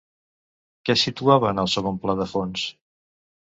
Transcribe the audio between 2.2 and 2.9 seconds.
del fons?